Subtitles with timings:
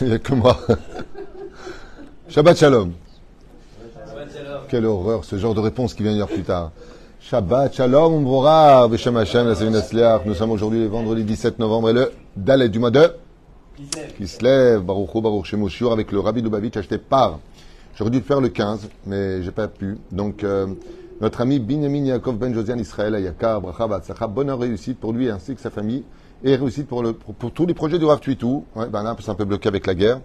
[0.00, 0.58] Il n'y a que moi.
[2.28, 2.92] Shabbat Shalom.
[4.68, 6.72] Quelle horreur, ce genre de réponse qui vient dire plus tard.
[7.20, 9.54] Shabbat Shalom, Umvora, Beshem Hashem,
[9.92, 13.12] la Nous sommes aujourd'hui le vendredi 17 novembre et le Dalet du mois de
[14.16, 17.40] qui se lève, Baruch Hu, Baruch Shemoshur, avec le Rabbi Lubavitch acheté par.
[17.96, 19.98] J'aurais dû le faire le 15, mais j'ai pas pu.
[20.10, 20.66] Donc, euh,
[21.20, 25.60] notre ami Binyamin Yaakov Ben Josian Israël Ayakar, Bracha bonne réussite pour lui ainsi que
[25.60, 26.04] sa famille,
[26.46, 27.02] et réussite pour,
[27.52, 28.64] tous les projets du Rav Tuitou.
[28.76, 30.20] Ouais, ben là, c'est un peu bloqué avec la guerre.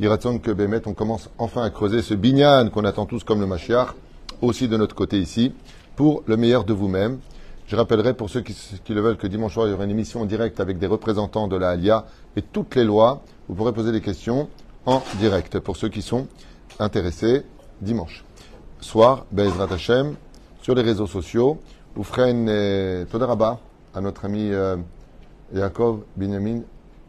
[0.00, 3.40] Il raconte que Bémet, on commence enfin à creuser ce binyan qu'on attend tous comme
[3.40, 3.88] le Mashiach,
[4.40, 5.52] aussi de notre côté ici,
[5.94, 7.18] pour le meilleur de vous-même.
[7.66, 8.54] Je rappellerai pour ceux qui,
[8.88, 11.48] le veulent que dimanche soir, il y aura une émission en direct avec des représentants
[11.48, 13.22] de la Alia et toutes les lois.
[13.46, 14.48] Vous pourrez poser des questions
[14.86, 16.28] en direct pour ceux qui sont
[16.78, 17.42] intéressés
[17.82, 18.24] dimanche.
[18.80, 20.14] Soir, Bezrat Hashem,
[20.62, 21.60] sur les réseaux sociaux.
[21.94, 23.58] Oufren et Todaraba
[23.94, 24.76] à notre ami euh,
[25.54, 26.60] Yaakov Binyamin,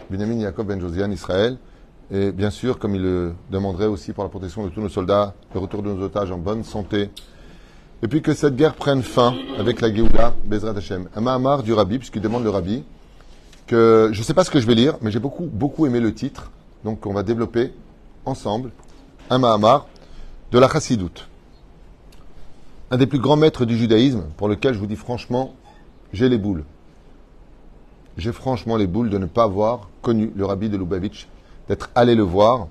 [0.10, 1.58] Binyamin Yaakov Ben Josian Israël.
[2.12, 5.36] Et bien sûr, comme il le demanderait aussi pour la protection de tous nos soldats,
[5.54, 7.12] le retour de nos otages en bonne santé.
[8.02, 11.08] Et puis que cette guerre prenne fin avec la Géoula, Bezrat Hashem.
[11.16, 12.84] Un Mahamar du Rabbi, puisqu'il demande le Rabbi,
[13.68, 16.00] que je ne sais pas ce que je vais lire, mais j'ai beaucoup, beaucoup aimé
[16.00, 16.52] le titre.
[16.84, 17.74] Donc on va développer
[18.26, 18.72] ensemble
[19.30, 19.86] un Mahamar
[20.52, 21.28] de la Chassidoute.
[22.90, 25.54] Un des plus grands maîtres du judaïsme, pour lequel je vous dis franchement,
[26.12, 26.64] j'ai les boules.
[28.20, 31.30] J'ai franchement les boules de ne pas avoir connu le Rabbi de Lubavitch
[31.70, 32.68] d'être allé le voir.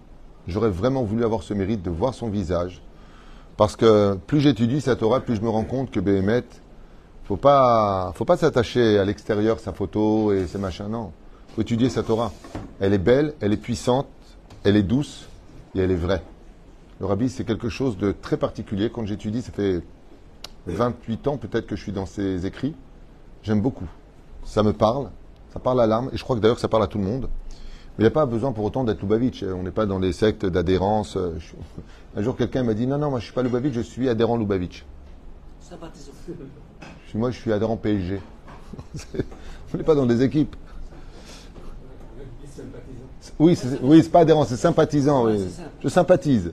[0.47, 2.83] J'aurais vraiment voulu avoir ce mérite de voir son visage.
[3.57, 6.45] Parce que plus j'étudie sa Torah, plus je me rends compte que Béhémet,
[7.25, 10.89] faut pas, faut pas s'attacher à l'extérieur, sa photo et ses machins.
[10.89, 11.13] Non.
[11.55, 12.31] Faut étudier sa Torah.
[12.79, 14.07] Elle est belle, elle est puissante,
[14.65, 15.29] elle est douce
[15.75, 16.23] et elle est vraie.
[17.01, 18.91] Le rabbi, c'est quelque chose de très particulier.
[18.91, 19.83] Quand j'étudie, ça fait
[20.67, 22.75] 28 ans peut-être que je suis dans ses écrits.
[23.43, 23.89] J'aime beaucoup.
[24.45, 25.09] Ça me parle,
[25.53, 27.29] ça parle à l'âme, et je crois que d'ailleurs ça parle à tout le monde.
[27.97, 29.43] Mais il n'y a pas besoin pour autant d'être Lubavitch.
[29.43, 31.19] On n'est pas dans des sectes d'adhérence.
[32.17, 34.37] Un jour, quelqu'un m'a dit Non, non, moi je suis pas Lubavitch, je suis adhérent
[34.37, 34.85] Lubavitch.
[37.15, 38.21] Moi, je suis adhérent PSG.
[39.75, 40.55] On n'est pas dans des équipes.
[43.39, 45.27] Oui, c'est, oui, c'est pas adhérent, c'est sympathisant.
[45.27, 45.47] Oui.
[45.83, 46.53] Je sympathise.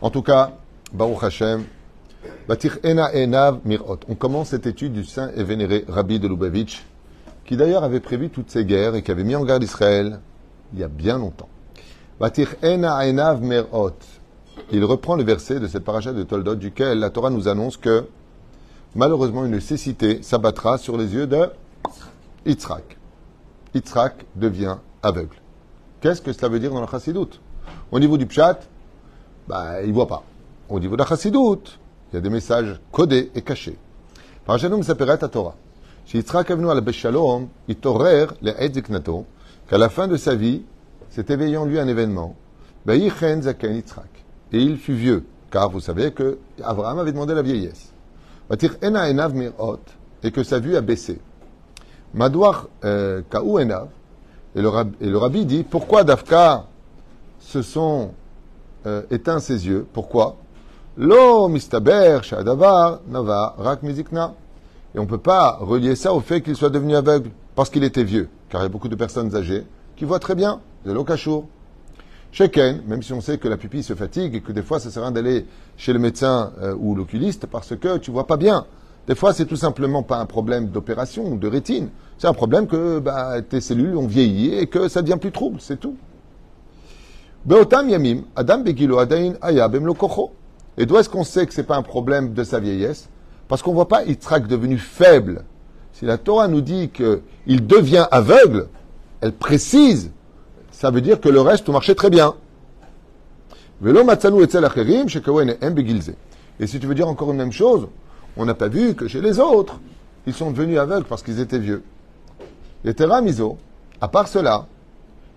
[0.00, 0.52] En tout cas,
[0.92, 1.64] Baruch Hashem,
[2.48, 3.98] Batir Ena Enav Mirot.
[4.08, 6.84] On commence cette étude du saint et vénéré Rabbi de Lubavitch,
[7.44, 10.20] qui d'ailleurs avait prévu toutes ces guerres et qui avait mis en garde Israël
[10.72, 11.48] il y a bien longtemps.
[14.70, 18.06] Il reprend le verset de cette paracha de Toldot, duquel la Torah nous annonce que
[18.94, 21.48] malheureusement une cécité s'abattra sur les yeux de
[22.46, 22.96] Yitzhak.
[23.74, 25.36] Yitzhak devient aveugle.
[26.00, 27.40] Qu'est-ce que cela veut dire dans la chassidoute?
[27.90, 28.60] Au niveau du pshat,
[29.48, 30.22] bah, il ne voit pas.
[30.68, 31.78] Au niveau de la chassidoute,
[32.10, 33.78] il y a des messages codés et cachés.
[34.44, 35.54] Par Janum s'appellerait à Torah.
[36.12, 39.24] Yitzhak à la Beshalom, il torer le Edziknato,
[39.68, 40.62] qu'à la fin de sa vie,
[41.10, 42.36] s'est éveillé en lui un événement.
[42.86, 44.24] Yitzhak.
[44.52, 47.92] Et il fut vieux, car vous savez que Abraham avait demandé la vieillesse.
[48.82, 49.78] Ena Enav Mirot,
[50.22, 51.18] et que sa vue a baissé.
[52.12, 53.88] Madouar Kaou Enav,
[54.54, 56.66] et le, rabbi, et le rabbi dit pourquoi Dafka
[57.40, 58.12] se sont
[58.86, 60.36] euh, éteints ses yeux Pourquoi
[60.96, 64.34] Lo mistaber shadavar nava rak mizikna.
[64.94, 67.84] Et on ne peut pas relier ça au fait qu'il soit devenu aveugle parce qu'il
[67.84, 68.28] était vieux.
[68.48, 69.64] Car il y a beaucoup de personnes âgées
[69.96, 71.46] qui voient très bien, de l'okachour.
[72.32, 74.90] Sheken, même si on sait que la pupille se fatigue et que des fois ça
[74.90, 78.36] sert à rien d'aller chez le médecin euh, ou l'oculiste parce que tu vois pas
[78.36, 78.66] bien.
[79.06, 81.88] Des fois, c'est tout simplement pas un problème d'opération ou de rétine.
[82.18, 85.60] C'est un problème que bah, tes cellules ont vieilli et que ça devient plus trouble,
[85.60, 85.96] c'est tout.
[87.44, 89.96] Beotam yamim, Adam begilo adain ayabem lo
[90.78, 93.08] Et d'où est-ce qu'on sait que c'est pas un problème de sa vieillesse?
[93.52, 95.44] Parce qu'on voit pas Yitzhak devenu faible.
[95.92, 98.68] Si la Torah nous dit qu'il devient aveugle,
[99.20, 100.10] elle précise,
[100.70, 102.34] ça veut dire que le reste marchait très bien.
[103.84, 103.92] Et
[106.66, 107.88] si tu veux dire encore une même chose,
[108.38, 109.78] on n'a pas vu que chez les autres,
[110.26, 111.82] ils sont devenus aveugles parce qu'ils étaient vieux.
[112.86, 113.58] Et Miso,
[114.00, 114.64] à part cela,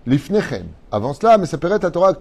[0.06, 2.14] l'ifnechem, avant cela, mais ça paraît à Torah,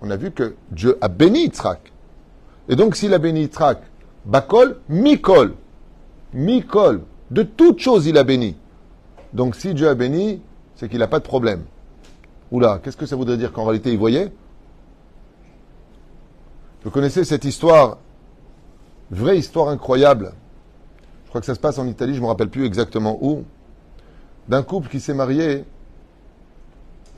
[0.00, 1.92] on a vu que Dieu a béni Yitzhak.
[2.70, 3.82] Et donc, s'il a béni Yitzhak,
[4.24, 5.54] Bakol, Mikol,
[6.32, 7.02] Mikol,
[7.32, 8.56] de toutes choses il a béni.
[9.32, 10.40] Donc, si Dieu a béni,
[10.76, 11.64] c'est qu'il n'a pas de problème.
[12.52, 14.32] Oula, qu'est-ce que ça voudrait dire qu'en réalité il voyait?
[16.84, 17.98] Vous connaissez cette histoire,
[19.10, 20.32] vraie histoire incroyable.
[21.24, 23.44] Je crois que ça se passe en Italie, je ne me rappelle plus exactement où.
[24.48, 25.64] D'un couple qui s'est marié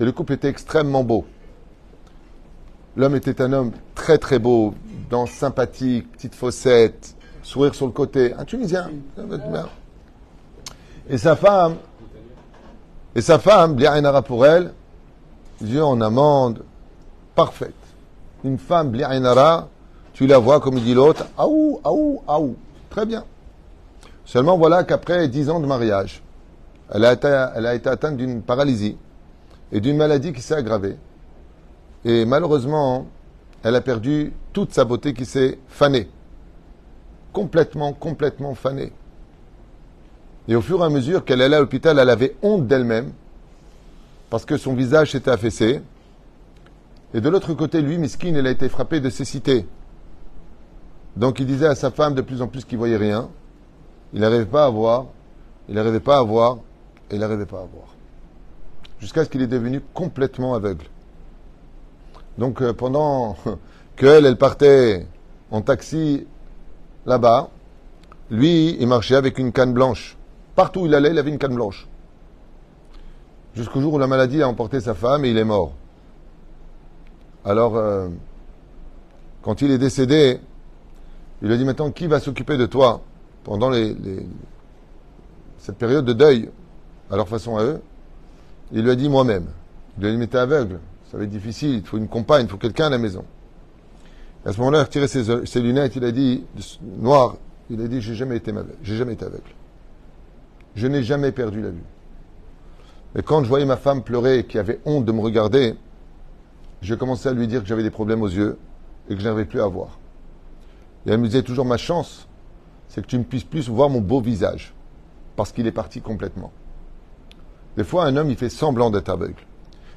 [0.01, 1.27] et le couple était extrêmement beau.
[2.97, 4.75] L'homme était un homme très très beau,
[5.09, 8.91] dans sympathique, petite fossette, sourire sur le côté, un Tunisien.
[11.09, 11.77] Et sa femme,
[13.15, 14.73] et sa femme, Bli'ainara pour elle,
[15.63, 16.65] yeux en amande,
[17.35, 17.75] parfaite.
[18.45, 19.69] Une femme, Bli'ainara,
[20.13, 22.57] tu la vois, comme dit l'autre, aou, aou, aou.
[22.91, 23.25] Très bien.
[24.25, 26.23] Seulement voilà qu'après dix ans de mariage,
[26.91, 28.97] elle a été atteinte d'une paralysie
[29.73, 30.97] et d'une maladie qui s'est aggravée.
[32.05, 33.07] Et malheureusement,
[33.63, 36.09] elle a perdu toute sa beauté qui s'est fanée.
[37.33, 38.93] Complètement, complètement fanée.
[40.49, 43.13] Et au fur et à mesure qu'elle allait à l'hôpital, elle avait honte d'elle-même
[44.31, 45.81] parce que son visage s'était affaissé.
[47.15, 49.67] Et de l'autre côté, lui, Miskin, elle a été frappé de cécité.
[51.17, 53.29] Donc il disait à sa femme de plus en plus qu'il voyait rien.
[54.15, 55.07] Il n'arrivait pas à voir,
[55.69, 56.59] il n'arrivait pas à voir,
[57.11, 57.95] et il n'arrivait pas à voir.
[59.01, 60.87] Jusqu'à ce qu'il est devenu complètement aveugle.
[62.39, 63.37] Donc euh, pendant
[63.97, 65.07] qu'elle, elle partait
[65.51, 66.27] en taxi
[67.07, 67.51] là-bas,
[68.31, 70.17] lui, il marchait avec une canne blanche.
[70.55, 71.87] Partout où il allait, il avait une canne blanche.
[73.55, 75.75] Jusqu'au jour où la maladie a emporté sa femme et il est mort.
[77.45, 78.09] Alors, euh,
[79.43, 80.41] quand il est décédé,
[81.43, 83.03] il lui a dit maintenant, qui va s'occuper de toi
[83.45, 83.71] pendant
[85.59, 86.51] cette période de deuil,
[87.11, 87.83] à leur façon à eux?
[88.73, 89.47] Il lui a dit moi-même.
[89.97, 90.79] Il lui a dit, mais t'es aveugle,
[91.13, 93.23] ça va être difficile, il faut une compagne, il faut quelqu'un à la maison.
[94.45, 96.43] Et à ce moment-là, il a retiré ses, lunettes, il a dit,
[96.83, 97.37] noir,
[97.69, 98.51] il a dit, j'ai jamais été
[98.83, 99.43] j'ai jamais été aveugle.
[100.75, 101.85] Je n'ai jamais perdu la vue.
[103.15, 105.75] Mais quand je voyais ma femme pleurer et qui avait honte de me regarder,
[106.81, 108.57] j'ai commencé à lui dire que j'avais des problèmes aux yeux
[109.11, 109.99] et que je n'arrivais plus à voir.
[111.05, 112.27] Et elle me disait toujours ma chance,
[112.89, 114.73] c'est que tu ne puisses plus voir mon beau visage,
[115.37, 116.53] parce qu'il est parti complètement.
[117.77, 119.45] Des fois, un homme, il fait semblant d'être aveugle.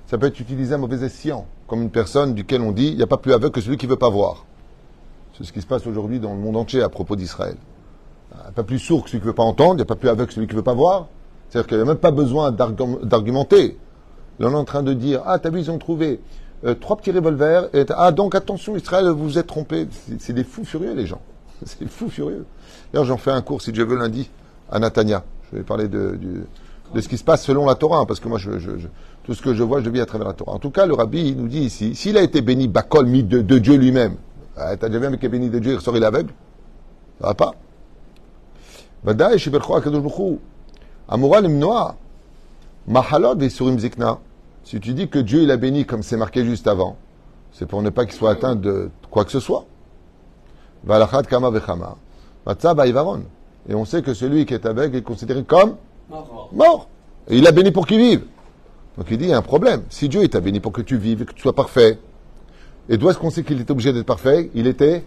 [0.08, 3.04] Ça peut être utilisé à mauvais escient, comme une personne duquel on dit il n'y
[3.04, 4.46] a pas plus aveugle que celui qui ne veut pas voir.
[5.38, 7.58] C'est ce qui se passe aujourd'hui dans le monde entier à propos d'Israël.
[8.48, 9.96] A pas plus sourd que celui qui ne veut pas entendre, il n'y a pas
[9.96, 11.08] plus aveugle que celui qui ne veut pas voir.
[11.50, 13.78] C'est-à-dire qu'il n'y a même pas besoin d'argumenter.
[14.40, 16.20] On est en train de dire Ah, t'as vu, ils ont trouvé
[16.66, 17.70] euh, trois petits revolvers.
[17.74, 19.88] Et ah, donc attention, Israël, vous vous êtes trompé.
[20.20, 21.22] C'est des fous furieux, les gens.
[21.66, 22.46] C'est des fous furieux.
[22.92, 24.30] D'ailleurs, j'en fais un cours, si Dieu veut, lundi,
[24.70, 25.24] à Natania.
[25.52, 26.18] Je vais parler de,
[27.00, 28.52] ce qui se passe selon la Torah, parce que moi, je,
[29.26, 30.52] tout ce que je vois, je vis à travers la Torah.
[30.52, 33.24] En tout cas, le rabbi il nous dit ici, s'il a été béni, Bakol, mis
[33.24, 34.18] de, Dieu lui-même,
[34.56, 36.06] ah, t'as déjà vu un mec qui est béni de Dieu, il ressort, il est
[36.06, 36.32] aveugle
[37.20, 37.54] Ça va pas.
[44.64, 46.98] Si tu dis que Dieu il a béni comme c'est marqué juste avant,
[47.52, 49.66] c'est pour ne pas qu'il soit atteint de quoi que ce soit.
[53.68, 55.78] Et on sait que celui qui est aveugle est considéré comme
[56.52, 56.90] mort.
[57.28, 58.22] Et il a béni pour qu'il vive.
[58.98, 59.84] Donc il dit, il y a un problème.
[59.90, 62.00] Si Dieu t'a béni pour que tu vives, que tu sois parfait,
[62.90, 64.52] et d'où est-ce qu'on sait qu'il était obligé d'être parfait?
[64.54, 65.04] Il était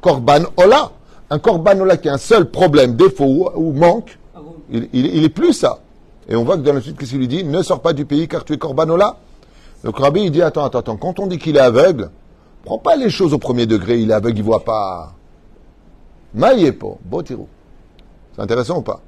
[0.00, 0.92] Korban Ola.
[1.28, 4.18] Un Korban Ola qui a un seul problème, défaut ou, manque,
[4.70, 5.80] il, il, est plus ça.
[6.28, 7.44] Et on voit que dans la suite, qu'est-ce qu'il lui dit?
[7.44, 9.16] Ne sors pas du pays car tu es Korban Ola.
[9.84, 10.96] Donc Rabbi, il dit Attends, attends, attends.
[10.96, 12.10] Quand on dit qu'il est aveugle,
[12.64, 13.98] prends pas les choses au premier degré.
[13.98, 15.12] Il est aveugle, il voit pas.
[16.34, 17.48] Maïepo, Botirou.
[18.34, 19.00] C'est intéressant ou pas?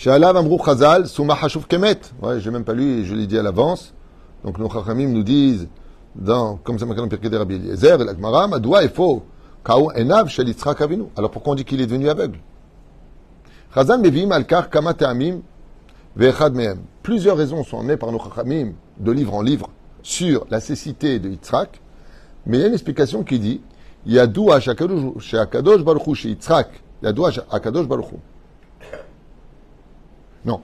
[0.00, 1.36] Shalav Amrou Chazal, Souma
[1.68, 2.00] Kemet.
[2.22, 3.92] Ouais, j'ai même pas lu, je l'ai dit à l'avance.
[4.42, 5.68] Donc nos Chachamim nous disent,
[6.14, 9.22] dans, comme ça dans Pirkei Rabbi Eliezer, l'Agmara, Madoua est faux.
[9.62, 11.04] Kao Enav Shel Yitzhak Avinu.
[11.18, 12.38] Alors pourquoi on dit qu'il est devenu aveugle?
[13.74, 15.42] Chazal Mevim Alkar Kama Te'amim
[16.16, 16.78] Ve'echad Mehem.
[17.02, 19.68] Plusieurs raisons sont nées par nos Chachamim, de livre en livre,
[20.02, 21.78] sur la cécité de Yitzhak.
[22.46, 23.60] Mais il y a une explication qui dit,
[24.06, 26.68] Yadou Akadosh Baruch Hu Yitzhak.
[27.02, 28.16] Yadou Akadosh Baruch Hu.
[30.44, 30.60] Non.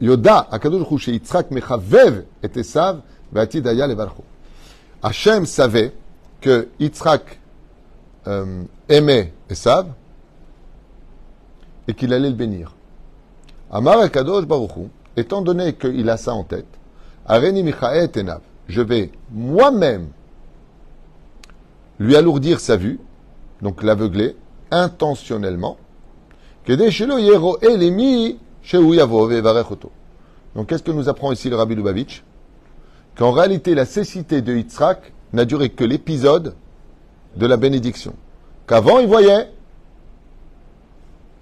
[0.00, 3.00] Yoda, Akadosh Hu Yitzhak Mechavev et Esav,
[3.32, 4.22] Vatid Aya Levarchu.
[5.02, 5.92] Hachem savait
[6.40, 7.40] que Yitzhak
[8.26, 9.88] euh, aimait Esav
[11.88, 12.74] et qu'il allait le bénir.
[13.70, 16.66] Amar Akadosh Baruchu, étant donné qu'il a ça en tête,
[17.26, 20.08] Areni Michaet Enav, je vais moi-même
[21.98, 23.00] lui alourdir sa vue,
[23.62, 24.36] donc l'aveugler,
[24.70, 25.78] intentionnellement,
[26.64, 26.90] que des
[30.56, 32.24] donc qu'est-ce que nous apprend ici le Rabbi Lubavitch?
[33.16, 36.54] Qu'en réalité, la cécité de Yitzhak n'a duré que l'épisode
[37.36, 38.14] de la bénédiction.
[38.66, 39.50] Qu'avant, il voyait,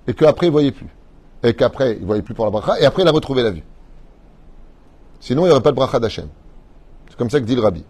[0.07, 0.89] et qu'après, il voyait plus.
[1.43, 3.65] Et qu'après, il voyait plus pour la bracha, et après, il a retrouvé la vue.
[5.21, 6.29] Sinon, il n'y aurait pas de bracha d'Hachem.
[7.09, 7.85] C'est comme ça que dit le Rabbi.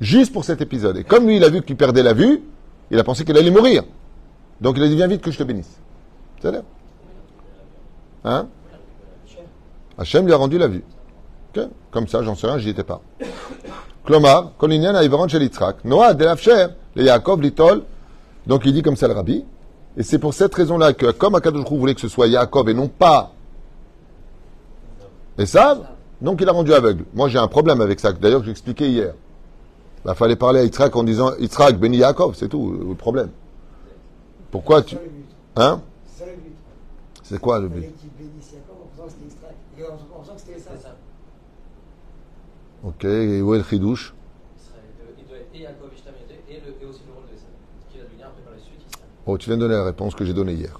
[0.00, 0.96] Juste pour cet épisode.
[0.96, 2.42] Et comme lui, il a vu qu'il perdait la vue,
[2.90, 3.84] il a pensé qu'il allait mourir.
[4.60, 5.78] Donc il a dit, viens vite que je te bénisse.
[6.42, 6.52] C'est
[8.24, 8.48] Hein?
[9.98, 10.84] Hachem lui a rendu la vue.
[11.90, 13.00] Comme ça, j'en sais rien, j'y étais pas.
[14.04, 16.24] Klomar, Kolinian Aivaron Shel Yitzhak, Noah de
[16.96, 17.82] le Yaakov Litol.
[18.46, 19.44] Donc il dit comme ça le rabbi,
[19.96, 22.88] Et c'est pour cette raison-là que, comme Akadosh voulait que ce soit Yaakov et non
[22.88, 23.32] pas
[25.38, 25.86] Esav,
[26.20, 27.04] donc il a rendu aveugle.
[27.14, 29.14] Moi, j'ai un problème avec ça, d'ailleurs, j'expliquais hier.
[30.06, 33.30] Il fallait parler à Yitzhak en disant Yitzhak, béni Yaakov, c'est tout, le problème.
[34.50, 34.96] Pourquoi tu.
[35.56, 35.80] Hein?
[37.22, 37.84] C'est quoi le but?
[42.86, 44.14] Ok, et où est le chidouche
[49.26, 50.78] Oh, tu viens de donner la réponse que j'ai donnée hier.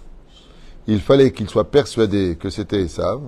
[0.87, 3.23] Il fallait qu'il soit persuadé que c'était Esav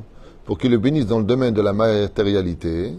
[0.44, 2.92] pour qu'il le bénisse dans le domaine de la matérialité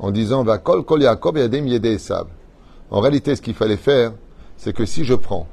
[0.00, 2.26] en disant va kol kol Yaakov Esav.
[2.90, 4.12] En réalité, ce qu'il fallait faire,
[4.56, 5.46] c'est que si je prends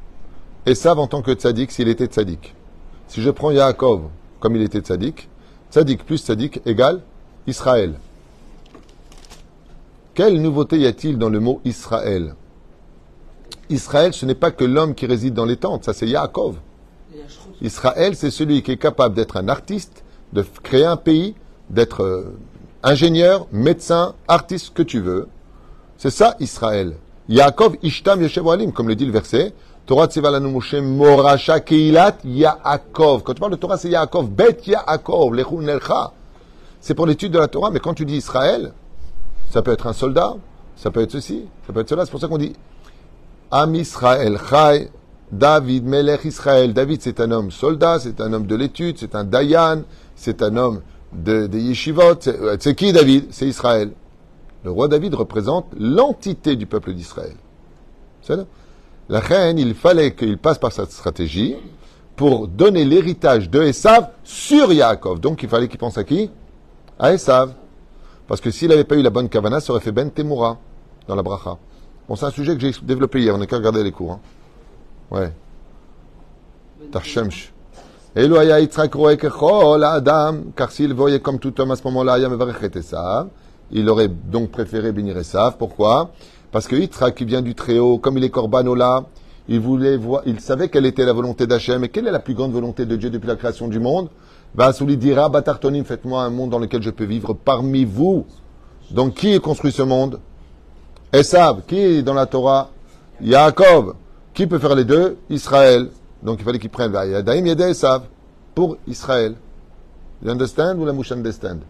[0.66, 2.56] Esav en tant que tzaddik, s'il était tzaddik,
[3.08, 4.02] si je prends Yaakov
[4.40, 5.30] comme il était tzaddik,
[5.70, 7.02] tzaddik plus tzaddik égale
[7.46, 7.94] Israël.
[10.16, 12.36] Quelle nouveauté y a-t-il dans le mot Israël?
[13.70, 16.56] Israël, ce n'est pas que l'homme qui réside dans les tentes, ça c'est Yaakov.
[17.62, 21.36] Israël, c'est celui qui est capable d'être un artiste, de créer un pays,
[21.70, 22.38] d'être euh,
[22.82, 25.28] ingénieur, médecin, artiste, que tu veux.
[25.98, 26.96] C'est ça Israël.
[27.28, 29.54] Yaakov Ishtam Yeshev comme le dit le verset.
[29.86, 33.24] Torah Tzivalanu Moshe Morasha Keilat Yaakov.
[33.24, 34.30] Quand tu parles de Torah, c'est Yaakov.
[34.30, 36.14] Bet Yaakov, Lechun Nelcha.
[36.80, 38.72] C'est pour l'étude de la Torah, mais quand tu dis Israël,
[39.50, 40.36] ça peut être un soldat,
[40.76, 42.06] ça peut être ceci, ça peut être cela.
[42.06, 42.54] C'est pour ça qu'on dit
[43.52, 44.90] Am Israël, Chai,
[45.32, 46.74] David, Melech Israël.
[46.74, 49.84] David, c'est un homme soldat, c'est un homme de l'étude, c'est un Dayan,
[50.16, 50.82] c'est un homme
[51.14, 52.20] de, de Yeshivot.
[52.60, 53.28] C'est qui David?
[53.32, 53.92] C'est Israël.
[54.64, 57.36] Le roi David représente l'entité du peuple d'Israël.
[58.22, 58.38] C'est
[59.10, 61.56] La reine, il fallait qu'il passe par cette stratégie
[62.16, 65.20] pour donner l'héritage de Esav sur Yaakov.
[65.20, 66.32] Donc il fallait qu'il pense à qui?
[66.98, 67.54] À Esav.
[68.28, 70.58] Parce que s'il n'avait pas eu la bonne kavana, ça aurait fait Ben Temura
[71.08, 71.58] dans la bracha.
[72.08, 74.14] Bon, c'est un sujet que j'ai développé hier, on n'a qu'à regarder les cours.
[74.14, 74.20] Hein.
[75.12, 75.32] Ouais.
[76.92, 77.52] Tarshemsh.
[78.16, 82.18] Elohaya Yitzhak Adam, car s'il voyait comme tout homme à ce moment-là,
[83.72, 85.58] il aurait donc préféré bénir Esav.
[85.58, 86.12] Pourquoi?
[86.52, 89.04] Parce que Yitzhak, qui vient du Très-Haut, comme il est Corbanola,
[89.48, 91.84] il voulait voir, il savait quelle était la volonté d'Hachem.
[91.84, 94.10] Et quelle est la plus grande volonté de Dieu depuis la création du monde?
[94.55, 98.27] Vasouli dira, Batartonim, faites-moi un monde dans lequel je peux vivre parmi vous.
[98.91, 100.19] Donc qui a construit ce monde
[101.13, 102.71] Esav, qui est dans la Torah
[103.21, 103.95] Yaakov.
[104.35, 105.89] Qui peut faire les deux Israël.
[106.23, 108.03] Donc il fallait qu'il prenne Yadaim Yedé Esav
[108.55, 109.35] pour Israël.
[110.23, 111.61] You understand ou la mouche understand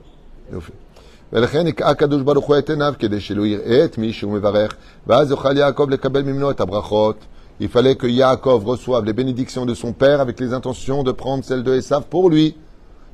[1.33, 4.75] ולכן הקדוש ברוך הוא את עיניו כדי שלא יראה את מי שהוא מברך
[5.07, 7.17] ואז יוכל יעקב לקבל ממנו את הברכות.
[7.61, 11.45] Il fallait que Yaakov reçoive les bénédictions de son père avec les intentions de prendre
[11.45, 12.57] celles de Esav pour lui.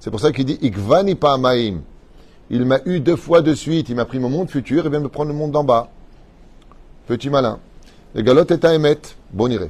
[0.01, 1.81] C'est pour ça qu'il dit Ikvani Pa'amaim.
[2.49, 3.87] Il m'a eu deux fois de suite.
[3.87, 5.89] Il m'a pris mon monde futur et vient me prendre le monde d'en bas.
[7.07, 7.59] Petit malin.
[8.15, 9.15] Les galottes est à émettre.
[9.31, 9.69] Bon iré.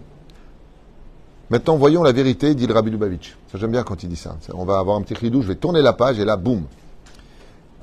[1.49, 3.35] Maintenant, voyons la vérité, dit le Rabbi Lubavitch.
[3.51, 4.37] Ça, j'aime bien quand il dit ça.
[4.53, 6.63] On va avoir un petit ridou, je vais tourner la page et là, boum.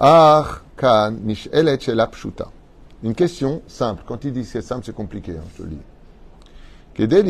[0.00, 1.14] Ach kan.
[3.02, 4.02] Une question simple.
[4.06, 5.97] Quand il dit c'est simple, c'est compliqué, hein, je te le dis.
[6.97, 7.23] כדי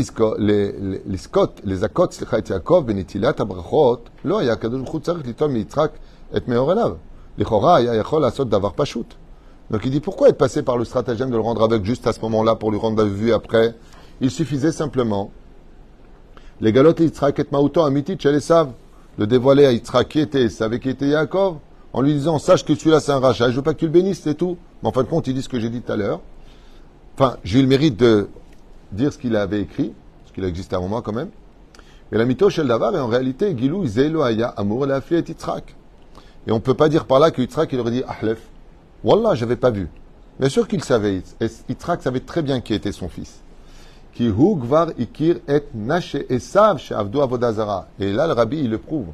[1.05, 5.91] לזכות, לזכות, סליחה, את יעקב בנטילת הברכות, לא היה הקדוש ברוך הוא צריך ליטול מיצחק
[6.37, 6.91] את מאור עיניו.
[7.37, 9.13] לכאורה היה יכול לעשות דבר פשוט.
[9.71, 12.13] Donc il dit pourquoi être passé par le stratagème de le rendre aveugle juste à
[12.13, 13.73] ce moment-là pour lui rendre la vue après
[14.21, 15.31] Il suffisait simplement
[16.61, 18.73] les galotes Yitzhak et Mauto Amitit chez savent
[19.17, 21.55] de dévoiler à Yitzhak qui était savait qui était Yaakov
[21.93, 23.91] en lui disant sache que celui-là c'est un rachat, je veux pas que tu le
[23.91, 24.57] bénisses, c'est tout.
[24.81, 26.21] Mais en fin de compte, il dit ce que j'ai dit tout à l'heure.
[27.15, 28.27] Enfin, j'ai eu le mérite de
[28.92, 29.92] dire ce qu'il avait écrit,
[30.26, 31.30] ce qu'il a existé avant moi quand même.
[32.10, 35.74] Mais la mytho Shel Davar est en réalité Gilou Zelo Aya Amour la et Yitzhak.
[36.46, 38.40] Et on ne peut pas dire par là que il aurait dit Ahlef.
[39.04, 39.88] Wallah, j'avais pas vu.
[40.40, 41.22] Bien sûr qu'il savait.
[41.68, 43.42] Yitzhak savait très bien qui était son fils.
[44.20, 44.66] Et là,
[47.98, 49.06] le rabbi, il le prouve.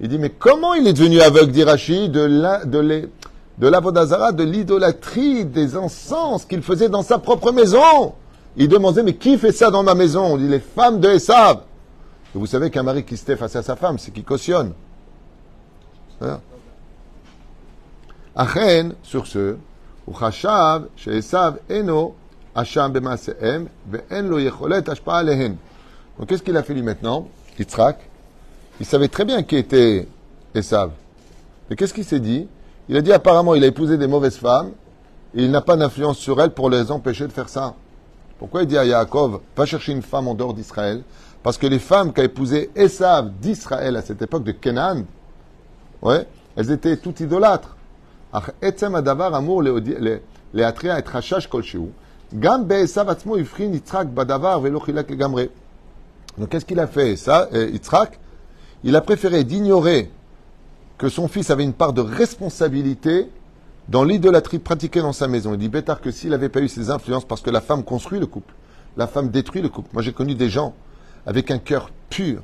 [0.00, 1.64] Il dit, mais comment il est devenu aveugle, dit
[2.08, 3.08] de la, de
[3.56, 8.12] de l'avodazara, de l'idolâtrie, des encens qu'il faisait dans sa propre maison?
[8.56, 10.22] Il demandait, mais qui fait ça dans ma maison?
[10.24, 11.62] On dit, les femmes de Esav.
[12.34, 14.72] Et vous savez qu'un mari qui se tait face à sa femme, c'est qui cautionne.
[18.36, 19.56] Achen, sur chez
[21.06, 22.14] Esav, Eno.
[22.56, 22.66] Donc
[26.28, 27.28] qu'est-ce qu'il a fait lui maintenant?
[27.58, 27.98] Yitzhak.
[28.78, 30.06] Il savait très bien qui était
[30.54, 30.90] Esav.
[31.68, 32.46] Mais qu'est-ce qu'il s'est dit?
[32.88, 34.70] Il a dit apparemment il a épousé des mauvaises femmes
[35.34, 37.74] et il n'a pas d'influence sur elles pour les empêcher de faire ça.
[38.44, 41.02] Pourquoi il dit à Yaakov, va chercher une femme en dehors d'Israël?
[41.42, 45.04] Parce que les femmes qu'a épousé Esav d'Israël à cette époque de Kenan,
[46.02, 47.74] ouais, elles étaient toutes idolâtres.
[56.36, 58.20] Donc qu'est-ce qu'il a fait euh, Yitzhak,
[58.82, 60.10] il a préféré d'ignorer
[60.98, 63.30] que son fils avait une part de responsabilité
[63.88, 65.52] dans l'idolâtrie pratiquée dans sa maison.
[65.52, 68.18] Il dit Bétard que s'il n'avait pas eu ces influences, parce que la femme construit
[68.18, 68.54] le couple,
[68.96, 69.90] la femme détruit le couple.
[69.92, 70.74] Moi j'ai connu des gens
[71.26, 72.42] avec un cœur pur,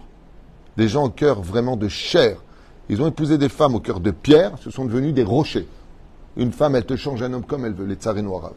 [0.76, 2.42] des gens au cœur vraiment de chair.
[2.88, 5.68] Ils ont épousé des femmes au cœur de pierre, ce sont devenus des rochers.
[6.37, 8.54] Une femme, elle te change un homme comme elle veut, les tsarino arabes.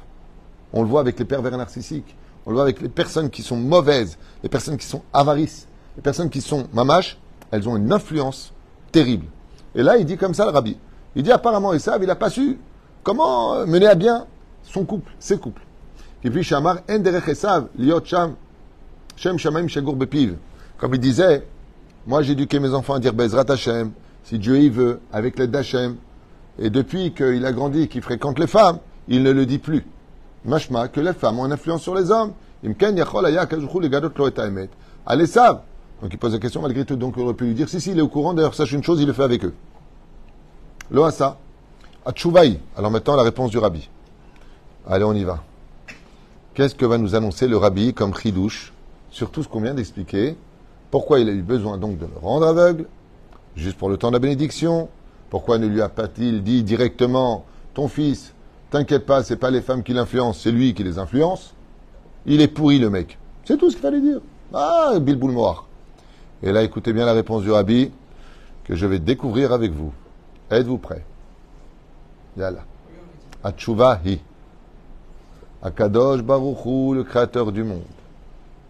[0.73, 3.57] On le voit avec les pervers narcissiques, on le voit avec les personnes qui sont
[3.57, 7.17] mauvaises, les personnes qui sont avarices, les personnes qui sont mamaches,
[7.51, 8.53] elles ont une influence
[8.91, 9.27] terrible.
[9.75, 10.77] Et là, il dit comme ça le rabbi.
[11.15, 12.57] Il dit apparemment Esav, il n'a pas su
[13.03, 14.25] comment euh, mener à bien
[14.63, 15.61] son couple, ses couples?
[20.77, 21.47] Comme il disait,
[22.07, 23.91] moi j'ai éduqué mes enfants à dire Bezrat Hashem,
[24.23, 25.97] si Dieu y veut, avec l'aide d'Hachem.
[26.59, 29.85] Et depuis qu'il a grandi qu'il fréquente les femmes, il ne le dit plus.
[30.45, 32.33] Mashma, que les femmes ont une influence sur les hommes.
[35.05, 35.61] Allez, savent.
[36.01, 37.91] Donc il pose la question malgré tout, donc il aurait pu lui dire, si, si,
[37.91, 39.53] il est au courant, d'ailleurs, sache une chose, il le fait avec eux.
[40.91, 41.37] Loasa.
[42.05, 42.59] Atchouvaï.
[42.77, 43.89] Alors maintenant, la réponse du rabbi.
[44.87, 45.43] Allez, on y va.
[46.53, 48.73] Qu'est-ce que va nous annoncer le rabbi comme chidouche
[49.09, 50.35] sur tout ce qu'on vient d'expliquer?
[50.91, 52.87] Pourquoi il a eu besoin donc de le rendre aveugle?
[53.55, 54.89] Juste pour le temps de la bénédiction
[55.29, 58.33] Pourquoi ne lui a pas-il dit directement Ton fils,
[58.69, 61.53] t'inquiète pas, c'est pas les femmes qui l'influencent, c'est lui qui les influence
[62.25, 63.17] Il est pourri le mec.
[63.45, 64.19] C'est tout ce qu'il fallait dire.
[64.53, 65.67] Ah, Bilboul Noir.
[66.41, 67.91] Et là, écoutez bien la réponse du rabbi
[68.65, 69.93] que je vais découvrir avec vous.
[70.51, 71.03] Êtes-vous prêts?
[72.37, 72.65] Yalla.
[74.05, 74.21] hi.
[75.61, 77.83] Akadosh Baruchu, le créateur du monde.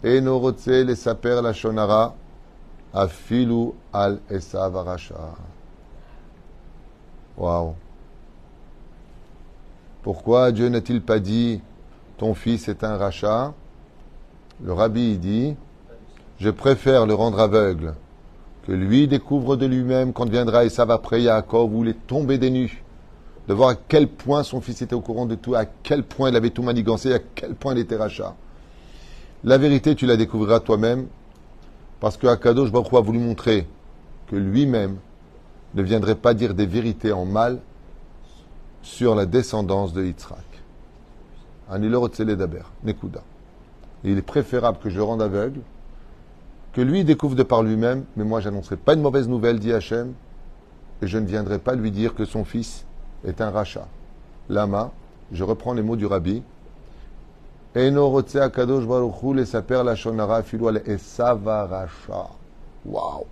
[0.02, 2.14] Et Norotse les saper la shonara,
[2.92, 5.34] afilu al esav arasha.
[7.36, 7.74] Waouh.
[10.02, 11.60] Pourquoi Dieu n'a-t-il pas dit
[12.18, 13.54] ton fils est un rachat?
[14.62, 15.56] Le rabbi dit
[16.38, 17.94] je préfère le rendre aveugle
[18.66, 22.83] que lui découvre de lui-même quand viendra Esav après Yaakov où il est des nues
[23.48, 26.30] de voir à quel point son fils était au courant de tout, à quel point
[26.30, 28.34] il avait tout manigancé, à quel point il était rachat.
[29.42, 31.06] La vérité, tu la découvriras toi-même,
[32.00, 33.66] parce que Akadosh Baruch a voulu montrer
[34.28, 34.96] que lui-même
[35.74, 37.60] ne viendrait pas dire des vérités en mal
[38.82, 40.38] sur la descendance de Yitzhak.
[44.04, 45.60] Il est préférable que je rende aveugle,
[46.72, 50.12] que lui découvre de par lui-même, mais moi j'annoncerai pas une mauvaise nouvelle, dit Hachem,
[51.02, 52.84] et je ne viendrai pas lui dire que son fils
[53.25, 53.87] est un rachat.
[54.49, 54.91] Lama,
[55.31, 56.41] je reprends les mots du rabbi.
[57.75, 62.29] Eno rotse akadosh baruchu le saper la shonara filu al esava racha.
[62.85, 63.25] Waouh!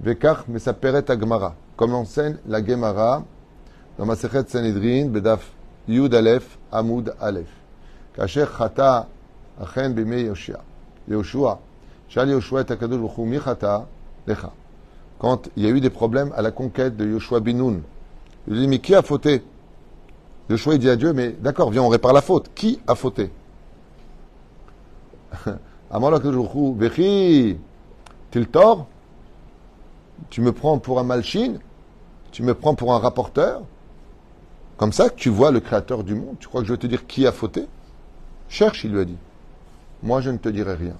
[0.00, 1.54] Vekach mesaperet agmara.
[1.76, 3.22] Comme l'enseigne la Gemara
[3.98, 5.52] dans Masechet Sanhedrin, Bedaf
[5.86, 7.54] Yud Aleph, Amud Aleph.
[8.14, 9.00] כאשר חטא
[9.62, 10.58] אכן בימי יהושע,
[11.08, 11.52] יהושע,
[12.08, 13.78] שאל יהושע את הקדוש ברוך הוא, מי חטא?
[14.26, 14.48] לך
[15.19, 17.81] quand il y a eu des problèmes à la conquête de Yoshua Binoun.
[18.47, 19.43] Il dit, mais qui a fauté?
[20.49, 22.49] Yoshua dit à Dieu, mais d'accord, viens, on répare la faute.
[22.53, 23.31] Qui a fauté?
[28.51, 28.87] Tort
[30.29, 31.59] Tu me prends pour un malchine
[32.31, 33.61] Tu me prends pour un rapporteur
[34.77, 36.35] Comme ça, tu vois le créateur du monde.
[36.39, 37.67] Tu crois que je vais te dire qui a fauté?
[38.49, 39.17] Cherche, il lui a dit.
[40.01, 40.95] Moi, je ne te dirai rien.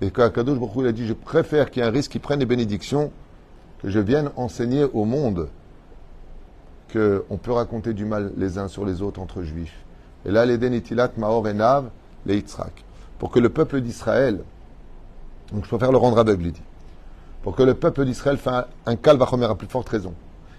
[0.00, 2.46] Et qu'Akadosh Baruch a dit, je préfère qu'il y ait un risque qui prenne les
[2.46, 3.10] bénédictions,
[3.82, 5.48] que je vienne enseigner au monde
[6.92, 9.84] qu'on peut raconter du mal les uns sur les autres entre juifs.
[10.24, 11.90] Et là, les Denitilat, Maor et Nav,
[12.26, 12.84] les Yitzhak.
[13.18, 14.42] Pour que le peuple d'Israël,
[15.52, 16.62] donc je préfère le rendre aveugle, il dit,
[17.42, 20.14] pour que le peuple d'Israël fasse un calvachomer à plus forte raison.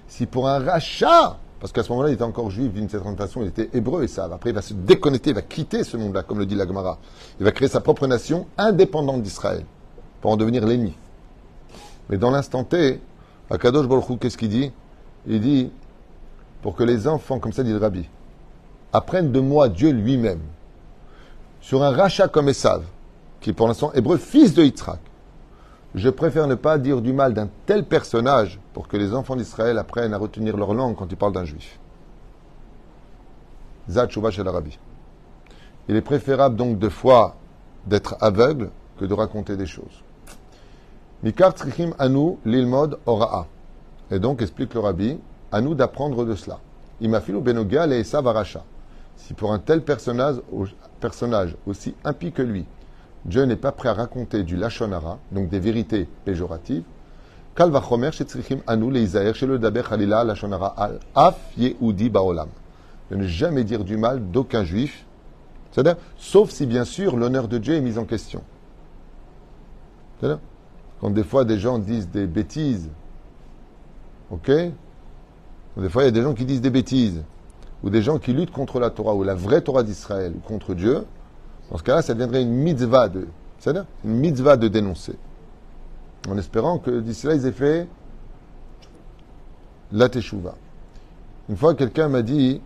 [0.07, 3.41] Si pour un rachat, parce qu'à ce moment-là, il était encore juif d'une certaine façon,
[3.41, 4.29] il était hébreu et ça.
[4.31, 6.99] Après, il va se déconnecter, il va quitter ce monde-là, comme le dit la Gemara.
[7.39, 9.65] Il va créer sa propre nation indépendante d'Israël,
[10.21, 10.93] pour en devenir l'ennemi.
[12.09, 13.01] Mais dans l'instant T,
[13.49, 14.71] Akadosh Baruch qu'est-ce qu'il dit?
[15.25, 15.71] Il dit,
[16.61, 18.07] pour que les enfants, comme ça dit le Rabbi,
[18.93, 20.41] apprennent de moi Dieu lui-même,
[21.59, 22.83] sur un rachat comme Esav,
[23.41, 24.99] qui est pour l'instant hébreu, fils de Yitzhak,
[25.97, 29.79] je préfère ne pas dire du mal d'un tel personnage pour que les enfants d'Israël
[29.79, 31.79] apprennent à retenir leur langue quand ils parlent d'un juif.
[33.89, 34.77] Zad el Arabi.
[35.89, 37.35] Il est préférable donc de fois
[37.87, 40.03] d'être aveugle que de raconter des choses.
[41.23, 41.55] Mikar
[41.97, 43.47] anu lilmod ora'a.
[44.11, 45.17] Et donc, explique le rabbi,
[45.51, 46.59] à nous d'apprendre de cela.
[47.01, 48.63] Imafilu benoga le varacha.
[49.15, 52.65] Si pour un tel personnage aussi impie que lui,
[53.25, 56.83] Dieu n'est pas prêt à raconter du lachonara, donc des vérités péjoratives.
[58.67, 62.49] Anu shelo daber lachonara al af yehudi baolam.
[63.09, 65.05] de ne jamais dire du mal d'aucun juif.
[65.71, 68.43] C'est-à-dire, sauf si bien sûr l'honneur de Dieu est mis en question.
[70.21, 72.89] Quand des fois des gens disent des bêtises,
[74.31, 74.51] ok
[75.77, 77.23] Des fois il y a des gens qui disent des bêtises,
[77.83, 80.73] ou des gens qui luttent contre la Torah, ou la vraie Torah d'Israël, ou contre
[80.73, 81.05] Dieu,
[81.71, 83.27] dans ce cas-là, ça deviendrait une mitzvah de,
[83.59, 85.15] c'est-à-dire une mitzvah de dénoncer.
[86.29, 87.87] En espérant que d'ici là, ils aient fait
[89.91, 90.55] la teshuva.
[91.49, 92.61] Une fois, quelqu'un m'a dit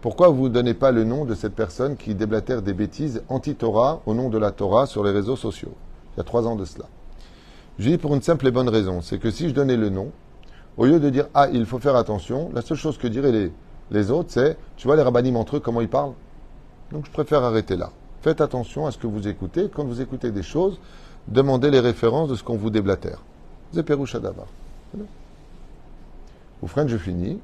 [0.00, 4.02] Pourquoi vous ne donnez pas le nom de cette personne qui déblatère des bêtises anti-Torah
[4.06, 5.74] au nom de la Torah sur les réseaux sociaux?
[6.14, 6.86] Il y a trois ans de cela.
[7.78, 10.12] J'ai dit pour une simple et bonne raison c'est que si je donnais le nom,
[10.76, 13.52] au lieu de dire Ah, il faut faire attention, la seule chose que diraient les,
[13.90, 16.14] les autres, c'est Tu vois les rabbinim entre eux, comment ils parlent?
[16.92, 17.90] Donc je préfère arrêter là.
[18.22, 19.68] Faites attention à ce que vous écoutez.
[19.68, 20.78] Quand vous écoutez des choses,
[21.26, 23.18] demandez les références de ce qu'on vous déblatère.
[23.72, 24.46] Zeperoucha d'abord.
[26.62, 27.40] Ou frère, je finis.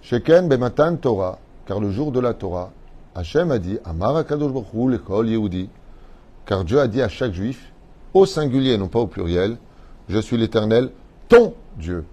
[0.00, 2.70] Sheken bematan Torah, car le jour de la Torah,
[3.14, 4.52] Hachem a dit, Amar akadosh
[4.88, 5.68] lekol Yehudi,
[6.46, 7.72] car Dieu a dit à chaque juif,
[8.14, 9.58] au singulier, non pas au pluriel,
[10.08, 10.90] je suis l'éternel,
[11.28, 12.06] ton Dieu.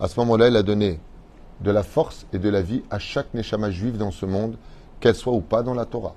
[0.00, 1.00] À ce moment-là, il a donné
[1.60, 4.56] de la force et de la vie à chaque neshama juif dans ce monde,
[5.00, 6.14] qu'elle soit ou pas dans la Torah.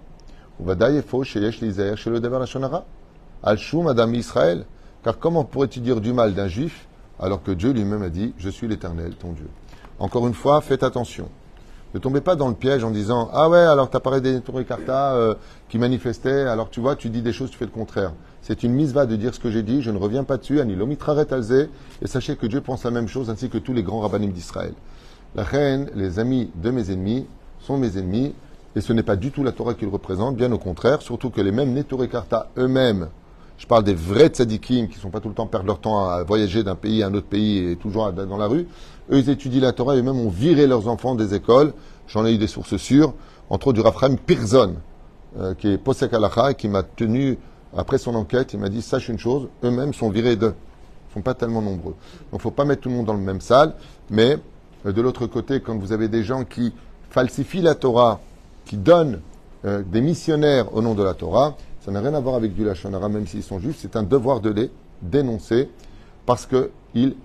[3.83, 4.65] Madame Israël.
[5.03, 6.87] Car comment pourrais-tu dire du mal d'un juif
[7.19, 9.49] alors que Dieu lui-même a dit Je suis l'Éternel, ton Dieu
[9.99, 11.29] Encore une fois, faites attention.
[11.93, 14.41] Ne tombez pas dans le piège en disant Ah ouais, alors tu as parlé des
[14.41, 14.61] Torah
[15.15, 15.35] euh,
[15.69, 18.13] qui manifestaient, alors tu vois, tu dis des choses, tu fais le contraire.
[18.41, 20.59] C'est une mise va de dire ce que j'ai dit, je ne reviens pas dessus,
[20.59, 21.69] Ani lomitraret alze,
[22.01, 24.73] et sachez que Dieu pense la même chose ainsi que tous les grands rabbinim d'Israël.
[25.35, 27.25] La reine, les amis de mes ennemis
[27.59, 28.33] sont mes ennemis,
[28.75, 31.41] et ce n'est pas du tout la Torah qu'ils représentent, bien au contraire, surtout que
[31.41, 32.09] les mêmes Netoré
[32.57, 33.07] eux-mêmes,
[33.57, 36.07] je parle des vrais tzadikim qui ne sont pas tout le temps perdre leur temps
[36.07, 38.67] à voyager d'un pays à un autre pays et toujours dans la rue,
[39.11, 41.73] eux ils étudient la Torah et eux-mêmes ont viré leurs enfants des écoles.
[42.07, 43.13] J'en ai eu des sources sûres,
[43.49, 44.75] entre autres du Rafram Pirzon,
[45.39, 47.37] euh, qui est Posek Alacha et qui m'a tenu,
[47.75, 50.53] après son enquête, il m'a dit sache une chose, eux-mêmes sont virés d'eux.
[50.55, 51.95] Ils ne sont pas tellement nombreux.
[52.31, 53.73] Donc il ne faut pas mettre tout le monde dans le même salle,
[54.09, 54.37] mais
[54.85, 56.73] euh, de l'autre côté, quand vous avez des gens qui
[57.09, 58.19] falsifient la Torah,
[58.65, 59.21] qui donnent
[59.65, 62.65] euh, des missionnaires au nom de la Torah, ça n'a rien à voir avec du
[62.65, 63.79] Lachonara, même s'ils sont justes.
[63.81, 65.69] C'est un devoir de les dénoncer
[66.25, 67.15] parce qu'ils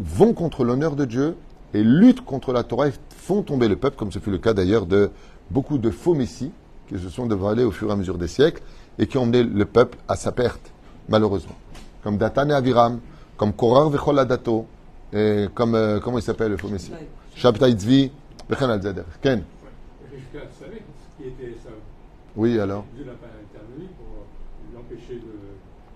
[0.00, 1.36] vont contre l'honneur de Dieu
[1.74, 4.54] et luttent contre la Torah et font tomber le peuple, comme ce fut le cas
[4.54, 5.10] d'ailleurs de
[5.50, 6.52] beaucoup de faux messies
[6.88, 8.62] qui se sont dévoilés au fur et à mesure des siècles
[8.98, 10.72] et qui ont mené le peuple à sa perte,
[11.08, 11.56] malheureusement.
[12.02, 13.00] Comme Datan et Aviram,
[13.36, 14.66] comme Korar Vecholadato,
[15.12, 16.92] et comme, euh, comment il s'appelle le faux messie?
[17.34, 18.10] Shabtai Tzvi,
[18.48, 18.80] Bechen.
[19.22, 19.42] Ken
[22.36, 22.84] Oui, alors?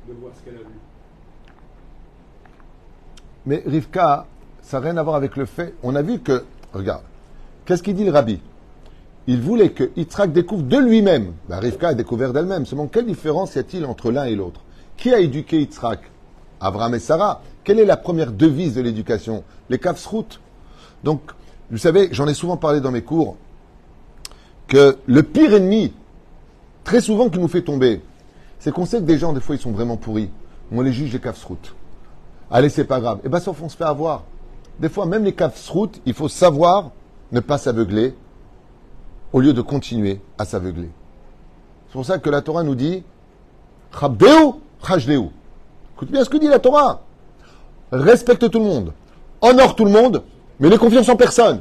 [0.08, 0.91] De, voir ce qu'elle a vu.
[3.46, 4.26] Mais Rivka,
[4.62, 5.74] ça n'a rien à voir avec le fait.
[5.82, 7.02] On a vu que, regarde,
[7.64, 8.40] qu'est-ce qu'il dit le rabbi?
[9.26, 11.32] Il voulait que Yitzhak découvre de lui-même.
[11.48, 12.66] Ben, Rivka a découvert d'elle-même.
[12.66, 14.60] Seulement, quelle différence y a-t-il entre l'un et l'autre?
[14.96, 16.00] Qui a éduqué Yitzhak?
[16.60, 17.42] Abraham et Sarah.
[17.64, 19.44] Quelle est la première devise de l'éducation?
[19.68, 20.40] Les kafsrout.
[21.04, 21.20] Donc,
[21.70, 23.36] vous savez, j'en ai souvent parlé dans mes cours,
[24.68, 25.92] que le pire ennemi,
[26.84, 28.00] très souvent, qui nous fait tomber,
[28.58, 30.30] c'est qu'on sait que des gens, des fois, ils sont vraiment pourris.
[30.70, 31.74] On les juge les route.
[32.52, 33.18] Allez, c'est pas grave.
[33.18, 34.24] Et eh bien, sauf on se fait avoir.
[34.78, 35.34] Des fois, même les
[35.70, 36.90] route, il faut savoir
[37.32, 38.14] ne pas s'aveugler
[39.32, 40.90] au lieu de continuer à s'aveugler.
[41.86, 43.02] C'est pour ça que la Torah nous dit
[43.98, 44.52] Chabdeu,
[44.86, 45.30] Chajdeu.
[45.94, 47.00] Écoute bien ce que dit la Torah.
[47.90, 48.92] Respecte tout le monde.
[49.40, 50.22] Honore tout le monde,
[50.60, 51.60] mais ne confiance en personne.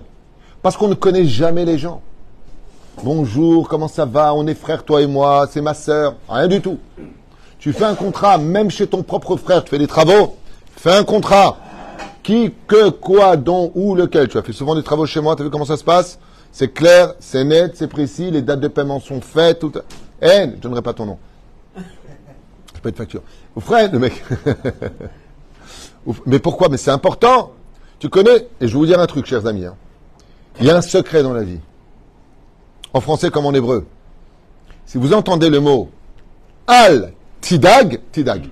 [0.62, 2.02] Parce qu'on ne connaît jamais les gens.
[3.04, 4.34] Bonjour, comment ça va?
[4.34, 6.16] On est frères, toi et moi, c'est ma sœur.
[6.28, 6.80] Rien du tout.
[7.60, 10.36] Tu fais un contrat, même chez ton propre frère, tu fais des travaux,
[10.82, 11.58] fais un contrat.
[12.24, 14.28] Qui, que, quoi, dont, où, lequel.
[14.28, 16.20] Tu as fait souvent des travaux chez moi, tu as vu comment ça se passe
[16.52, 19.72] C'est clair, c'est net, c'est précis, les dates de paiement sont faites, tout.
[20.22, 21.18] Eh, je ne donnerai pas ton nom.
[21.76, 23.22] Je pas de facture.
[23.56, 24.24] Ou frère, le mec.
[26.26, 26.70] Mais pourquoi?
[26.70, 27.54] Mais c'est important.
[28.00, 29.66] Tu connais, et je vais vous dire un truc, chers amis.
[29.66, 29.76] Hein.
[30.60, 31.60] Il y a un secret dans la vie
[32.94, 33.86] en français comme en hébreu.
[34.86, 35.90] Si vous entendez le mot
[36.68, 38.44] al tidag, tidag.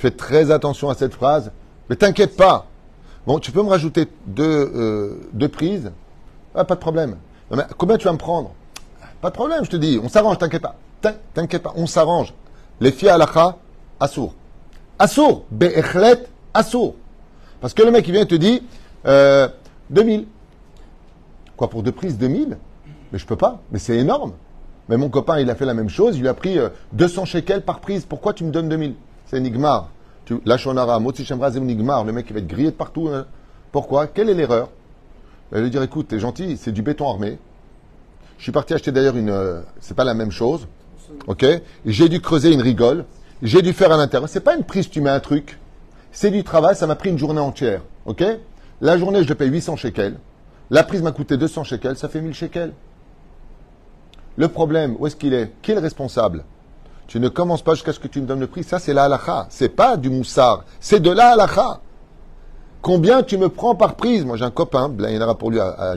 [0.00, 1.52] Faites très attention à cette phrase,
[1.90, 2.64] mais t'inquiète pas.
[3.26, 5.92] Bon, tu peux me rajouter deux, euh, deux prises
[6.54, 7.16] ah, Pas de problème.
[7.76, 8.54] Combien tu vas me prendre?
[9.20, 10.00] Pas de problème, je te dis.
[10.02, 10.76] On s'arrange, t'inquiète pas.
[11.34, 12.32] T'inquiète pas, on s'arrange.
[12.80, 13.18] Les filles à
[14.00, 14.32] assour.
[14.98, 16.94] Assour, be'echlet, assour.
[17.60, 18.62] Parce que le mec, il vient et te dit,
[19.04, 19.48] euh,
[19.90, 20.26] 2000.
[21.58, 22.56] Quoi, pour deux prises, 2000
[23.12, 23.60] Mais je peux pas.
[23.70, 24.32] Mais c'est énorme.
[24.88, 26.56] Mais mon copain, il a fait la même chose, il a pris
[26.94, 28.06] 200 shekels par prise.
[28.06, 28.94] Pourquoi tu me donnes 2000
[29.30, 29.90] C'est Nigmar.
[30.24, 33.08] Tu, la Shonara, Motsi Shemra, Nigmar, le mec qui va être grillé de partout.
[33.08, 33.26] hein.
[33.70, 34.08] Pourquoi?
[34.08, 34.70] Quelle est l'erreur?
[35.52, 37.38] Elle lui dire écoute, t'es gentil, c'est du béton armé.
[38.38, 39.30] Je suis parti acheter d'ailleurs une.
[39.30, 40.66] euh, c'est pas la même chose.
[41.28, 41.46] Ok?
[41.86, 43.04] J'ai dû creuser une rigole.
[43.40, 44.28] J'ai dû faire à l'intérieur.
[44.28, 45.60] C'est pas une prise, tu mets un truc.
[46.10, 47.82] C'est du travail, ça m'a pris une journée entière.
[48.06, 48.24] Ok?
[48.80, 50.18] La journée, je le paye 800 shekels.
[50.70, 52.72] La prise m'a coûté 200 shekels, ça fait 1000 shekels.
[54.36, 55.52] Le problème, où est-ce qu'il est?
[55.62, 56.44] Qui est le responsable?
[57.10, 58.62] Tu ne commences pas jusqu'à ce que tu me donnes le prix.
[58.62, 59.48] Ça, c'est la halakha.
[59.50, 60.62] C'est pas du moussard.
[60.78, 61.80] C'est de la halakha.
[62.82, 64.24] Combien tu me prends par prise?
[64.24, 65.96] Moi, j'ai un copain, il y en aura pour lui à,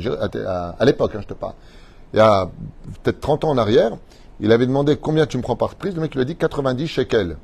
[0.82, 1.54] l'époque, hein, je te parle.
[2.14, 2.50] Il y a
[3.04, 3.92] peut-être 30 ans en arrière,
[4.40, 5.94] il avait demandé combien tu me prends par prise.
[5.94, 7.38] Le mec lui a dit 90 shekels.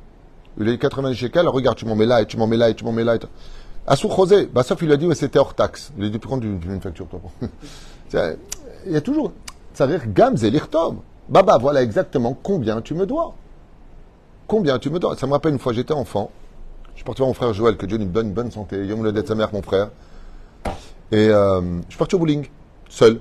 [0.58, 2.56] Il lui a dit 90 shekels, regarde, tu m'en mets là, et tu m'en mets
[2.56, 3.14] là, et tu m'en mets là.
[3.14, 3.20] Et.
[3.86, 5.92] À Rosé, bah, sauf il lui a dit, ouais, c'était hors taxe.
[5.96, 7.20] Il a dit, pourquoi tu mets une facture, toi
[8.86, 9.30] Il y a toujours,
[9.74, 11.02] ça veut dire Gamz et l'Irtom.
[11.28, 13.32] Baba, voilà exactement combien tu me dois.
[14.50, 15.14] Combien tu me dois.
[15.16, 16.32] Ça me rappelle une fois, j'étais enfant.
[16.90, 18.84] Je suis parti voir mon frère Joël, que Dieu lui donne bonne santé.
[18.84, 19.90] Yom le sa mère, mon frère.
[21.12, 22.48] Et euh, je suis parti au bowling,
[22.88, 23.20] seul.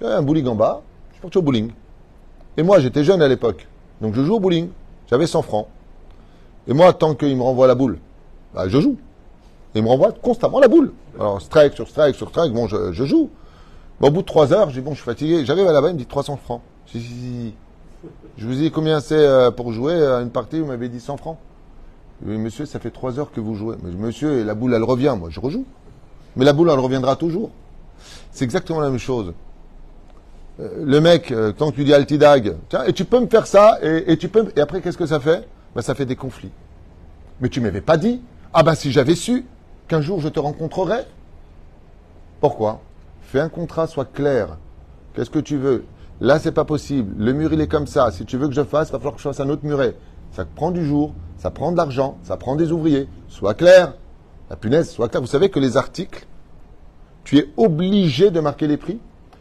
[0.00, 1.70] J'avais un bowling en bas, je suis parti au bowling.
[2.56, 3.68] Et moi, j'étais jeune à l'époque.
[4.00, 4.70] Donc je joue au bowling.
[5.08, 5.68] J'avais 100 francs.
[6.66, 8.00] Et moi, tant qu'il me renvoie la boule,
[8.54, 8.96] bah, je joue.
[9.76, 10.92] Et il me renvoie constamment la boule.
[11.16, 13.30] Alors, strike sur strike sur strike, bon, je, joue.
[14.00, 15.44] Mais au bout de 3 heures, je dis, bon, je suis fatigué.
[15.44, 16.60] J'arrive à là-bas, il me dit 300 francs.
[18.38, 21.16] Je vous dis combien c'est euh, pour jouer à une partie, vous m'avez dit 100
[21.18, 21.38] francs.
[22.24, 23.76] Oui, monsieur, ça fait 3 heures que vous jouez.
[23.82, 25.14] Mais monsieur, la boule, elle revient.
[25.18, 25.66] Moi, je rejoue.
[26.36, 27.50] Mais la boule, elle reviendra toujours.
[28.30, 29.34] C'est exactement la même chose.
[30.60, 33.78] Euh, le mec, euh, quand tu dis Altidag, tiens, et tu peux me faire ça,
[33.82, 35.46] et, tu peux, et après, qu'est-ce que ça fait?
[35.74, 36.52] Ben, Ça fait des conflits.
[37.40, 38.22] Mais tu m'avais pas dit.
[38.54, 39.46] Ah ben, si j'avais su
[39.88, 41.06] qu'un jour je te rencontrerais.
[42.40, 42.80] Pourquoi?
[43.22, 44.58] Fais un contrat, sois clair.
[45.14, 45.84] Qu'est-ce que tu veux?
[46.20, 47.14] Là, c'est pas possible.
[47.18, 48.10] Le mur, il est comme ça.
[48.10, 49.96] Si tu veux que je fasse, il va falloir que je fasse un autre muret.
[50.32, 53.08] Ça prend du jour, ça prend de l'argent, ça prend des ouvriers.
[53.28, 53.94] Sois clair.
[54.50, 55.20] La punaise, sois clair.
[55.20, 56.26] Vous savez que les articles,
[57.24, 59.00] tu es obligé de marquer les prix.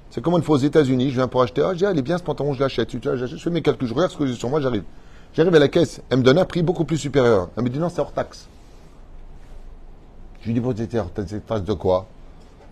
[0.10, 2.18] C'est comme une fois aux États-Unis, je viens pour acheter, ah, j'ai, elle est bien
[2.18, 2.92] ce pantalon, je l'achète.
[2.92, 4.84] Je fais mes calculs, je regarde ce que j'ai sur moi, j'arrive.
[5.34, 7.50] J'arrive à la caisse, elle me donne un prix beaucoup plus supérieur.
[7.56, 8.48] Elle me dit non, c'est hors taxe.
[10.42, 12.08] Je lui dis, vous êtes hors c'est taxe de quoi?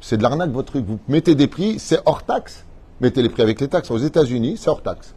[0.01, 0.85] C'est de l'arnaque, votre truc.
[0.85, 2.65] Vous mettez des prix, c'est hors taxe.
[3.01, 3.91] Mettez les prix avec les taxes.
[3.91, 5.13] Aux États-Unis, c'est hors taxe.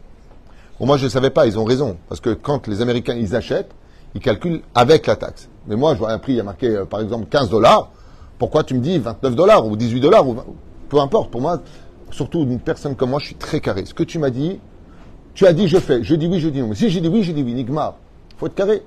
[0.79, 1.97] Moi, je ne savais pas, ils ont raison.
[2.09, 3.71] Parce que quand les Américains, ils achètent,
[4.15, 5.49] ils calculent avec la taxe.
[5.67, 7.91] Mais moi, je vois un prix, il y a marqué, euh, par exemple, 15 dollars.
[8.37, 10.45] Pourquoi tu me dis 29 dollars ou 18 dollars ou 20
[10.89, 11.31] Peu importe.
[11.31, 11.61] Pour moi,
[12.11, 13.85] surtout une personne comme moi, je suis très carré.
[13.85, 14.59] Ce que tu m'as dit,
[15.33, 16.03] tu as dit, je fais.
[16.03, 16.69] Je dis oui, je dis non.
[16.69, 17.53] Mais si j'ai dit oui, j'ai dit oui.
[17.53, 17.95] Nigmar.
[18.31, 18.83] Il faut être carré.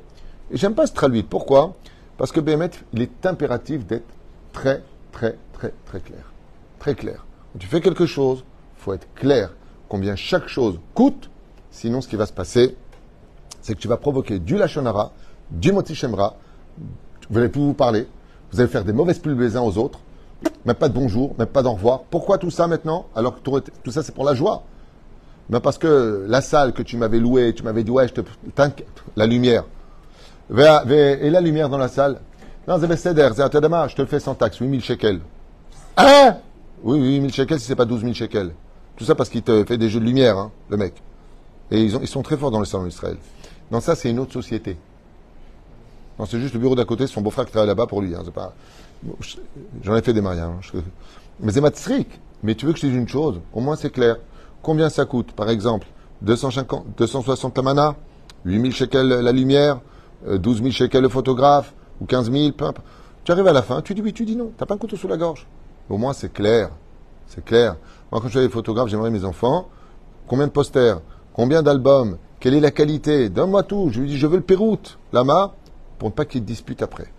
[0.50, 1.22] Et j'aime pas ce traduit.
[1.22, 1.74] Pourquoi?
[2.18, 4.06] Parce que Béhémet, il est impératif d'être
[4.52, 4.82] très,
[5.12, 6.32] très, très, très clair.
[6.78, 7.26] Très clair.
[7.52, 8.44] Quand tu fais quelque chose,
[8.86, 9.50] faut être clair
[9.88, 11.28] combien chaque chose coûte.
[11.72, 12.76] Sinon, ce qui va se passer,
[13.60, 15.10] c'est que tu vas provoquer du lachonara,
[15.50, 16.36] du motichemra.
[17.28, 18.06] Vous n'allez plus vous parler.
[18.52, 19.98] Vous allez faire des mauvaises pulls les uns aux autres.
[20.64, 22.02] Même pas de bonjour, même pas d'au revoir.
[22.04, 24.62] Pourquoi tout ça maintenant Alors que tout- ça, c'est pour la joie?
[25.50, 28.20] Mais parce que la salle que tu m'avais louée, tu m'avais dit, ouais, je te.
[28.54, 29.64] T'inquiète, la lumière.
[30.50, 32.20] Et la lumière dans la salle?
[32.68, 35.20] Non, je te le fais sans taxe, 8000 shekels.
[35.96, 36.36] Hein?
[36.84, 38.52] Oui, oui, 8000 shekels si c'est pas 12 000 shekels.
[38.96, 40.94] Tout ça parce qu'il te fait des jeux de lumière, hein, le mec.
[41.70, 43.16] Et ils, ont, ils sont très forts dans le salon d'Israël.
[43.70, 44.76] Non, ça, c'est une autre société.
[46.18, 48.14] Non, c'est juste le bureau d'à côté, son beau-frère qui travaille là-bas pour lui.
[48.14, 48.22] Hein,
[49.82, 50.72] J'en ai fait des mariages.
[50.74, 50.80] hein,
[51.40, 52.08] Mais c'est matzrik.
[52.42, 53.40] Mais tu veux que je dise une chose?
[53.52, 54.16] Au moins, c'est clair.
[54.62, 55.86] Combien ça coûte Par exemple,
[56.22, 57.96] 250, 260 la mana,
[58.44, 59.80] 8000 shekels la lumière,
[60.26, 62.86] euh, 12 000 shekels le photographe, ou 15 000, peu importe.
[63.24, 64.52] Tu arrives à la fin, tu dis oui, tu dis non.
[64.56, 65.46] T'as pas un couteau sous la gorge.
[65.90, 66.70] Au moins, c'est clair.
[67.26, 67.76] C'est clair.
[68.12, 69.68] Moi, quand je suis photographe, j'aimerais mes enfants.
[70.26, 71.00] Combien de posters?
[71.32, 72.18] Combien d'albums?
[72.40, 73.28] Quelle est la qualité?
[73.28, 73.90] Donne-moi tout.
[73.92, 75.54] Je lui dis, je veux le Péroute, Lama,
[75.98, 77.12] pour ne pas qu'il dispute après.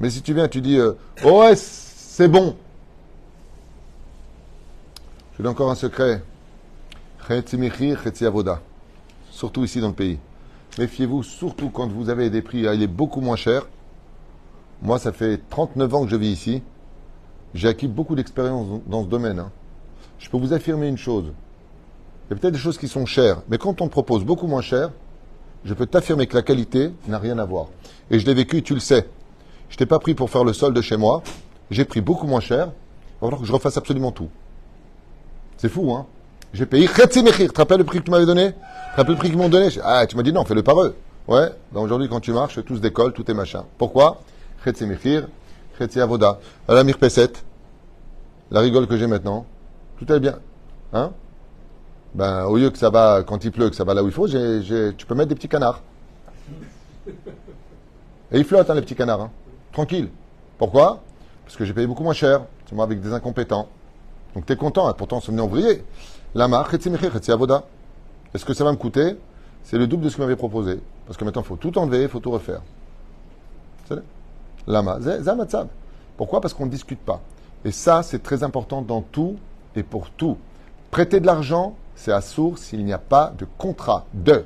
[0.00, 0.92] Mais si tu viens, tu dis, euh,
[1.24, 2.56] oh ouais, c'est bon.
[5.36, 6.22] Je donne encore un secret.
[9.30, 10.18] Surtout ici dans le pays.
[10.78, 13.66] Méfiez-vous, surtout quand vous avez des prix, ah, il est beaucoup moins cher.
[14.82, 16.62] Moi, ça fait 39 ans que je vis ici.
[17.56, 19.38] J'ai acquis beaucoup d'expérience dans- ce domaine.
[19.38, 19.50] hein.
[20.18, 21.32] Je peux vous affirmer une chose.
[22.28, 24.46] Il y a peut-être des choses qui sont chères, mais quand on te propose beaucoup
[24.46, 24.90] moins cher,
[25.64, 27.68] je peux t'affirmer que la qualité n'a rien à voir.
[28.10, 29.08] Et je l'ai vécu, tu le sais.
[29.70, 31.22] Je t'ai pas pris pour faire le solde chez moi.
[31.70, 32.66] J'ai pris beaucoup moins cher.
[32.66, 34.28] Il va falloir que je refasse absolument tout.
[35.56, 36.04] C'est fou, hein
[36.52, 36.86] J'ai payé.
[36.86, 36.92] Tu
[37.48, 38.48] te rappelles le prix que tu m'avais donné?
[38.52, 38.52] Tu
[38.92, 39.68] te rappelles le prix qu'ils m'ont donné?
[39.82, 40.94] Ah, tu m'as dit non, fais-le par eux.
[41.26, 41.48] Ouais.
[41.72, 43.64] Ben aujourd'hui, quand tu marches, tout se décolle, tout est machin.
[43.78, 44.20] Pourquoi?
[44.62, 45.26] Chetzi Mechir,
[45.78, 46.38] Chetzi Avoda.
[46.68, 47.32] La Mirpeset,
[48.50, 49.46] la rigole que j'ai maintenant,
[49.98, 50.38] tout est bien.
[50.92, 51.12] Hein?
[52.14, 54.12] Ben, au lieu que ça va, quand il pleut, que ça va là où il
[54.12, 55.82] faut, tu peux mettre des petits canards.
[58.32, 59.20] Et ils flottent, hein, les petits canards.
[59.20, 59.30] hein.
[59.72, 60.08] Tranquille.
[60.58, 61.02] Pourquoi?
[61.44, 62.42] Parce que j'ai payé beaucoup moins cher.
[62.66, 63.68] C'est moi avec des incompétents.
[64.34, 65.84] Donc tu es content, hein, pourtant c'est ouvrier.
[66.34, 67.64] Lama, chetzi mechir, chetzi avoda.
[68.34, 69.16] Est-ce que ça va me coûter?
[69.62, 70.80] C'est le double de ce qu'il m'avait proposé.
[71.06, 72.60] Parce que maintenant, il faut tout enlever, il faut tout refaire.
[73.88, 73.94] C'est
[74.66, 74.98] Lama.
[76.16, 76.40] Pourquoi?
[76.40, 77.20] Parce qu'on ne discute pas.
[77.64, 79.36] Et ça, c'est très important dans tout
[79.74, 80.36] et pour tout.
[80.90, 84.44] Prêter de l'argent, c'est à source s'il n'y a pas de contrat de.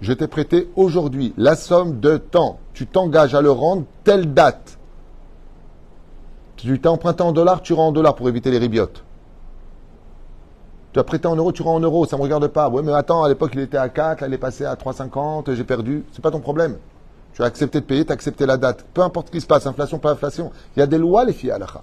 [0.00, 2.58] Je t'ai prêté aujourd'hui la somme de temps.
[2.72, 4.78] Tu t'engages à le rendre telle date.
[6.56, 9.02] Tu t'as emprunté en dollars, tu rends en dollars pour éviter les ribiotes.
[10.92, 12.68] Tu as prêté en euros, tu rends en euros, ça ne me regarde pas.
[12.68, 15.54] Ouais, mais attends, à l'époque, il était à 4, là, il est passé à 3,50,
[15.54, 16.04] j'ai perdu.
[16.12, 16.76] C'est pas ton problème.
[17.32, 18.84] Tu as accepté de payer, tu as accepté la date.
[18.92, 20.50] Peu importe ce qui se passe, inflation, pas inflation.
[20.76, 21.82] Il y a des lois, les filles, à l'akha.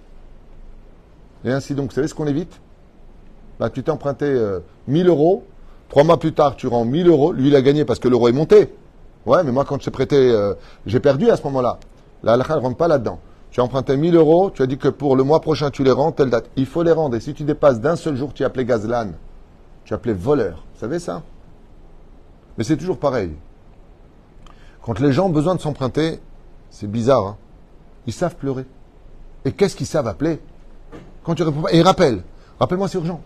[1.45, 2.59] Et ainsi donc, vous savez ce qu'on évite?
[3.59, 5.45] Bah, Tu t'es emprunté euh, 1000 euros,
[5.89, 7.31] trois mois plus tard, tu rends 1000 euros.
[7.31, 8.73] Lui, il a gagné parce que l'euro est monté.
[9.25, 10.53] Ouais, mais moi, quand je t'ai prêté, euh,
[10.85, 11.79] j'ai perdu à ce moment-là.
[12.23, 13.19] La halakha ne rentre pas là-dedans.
[13.51, 15.91] Tu as emprunté 1000 euros, tu as dit que pour le mois prochain, tu les
[15.91, 16.49] rends, telle date.
[16.55, 17.15] Il faut les rendre.
[17.15, 19.11] Et si tu dépasses d'un seul jour, tu es appelé gazlan.
[19.85, 20.65] Tu es appelé voleur.
[20.73, 21.23] Vous savez ça?
[22.57, 23.31] Mais c'est toujours pareil.
[24.87, 26.21] Quand les gens ont besoin de s'emprunter,
[26.71, 27.27] c'est bizarre.
[27.27, 27.37] hein.
[28.05, 28.65] Ils savent pleurer.
[29.43, 30.39] Et qu'est-ce qu'ils savent appeler?
[31.25, 32.23] Quand tu réponds pas, et ils rappellent.
[32.57, 33.19] Rappelle-moi, c'est urgent.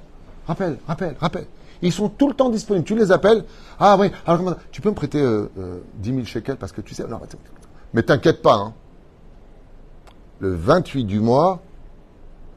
[0.47, 1.45] Rappelle, rappelle, rappelle.
[1.83, 2.83] Ils sont tout le temps disponibles.
[2.83, 3.45] Tu les appelles.
[3.79, 6.95] Ah oui, alors tu peux me prêter euh, euh, 10 000 shekels parce que tu
[6.95, 7.05] sais.
[7.07, 7.19] Non,
[7.93, 8.55] mais t'inquiète pas.
[8.55, 8.73] hein.
[10.39, 11.61] Le 28 du mois,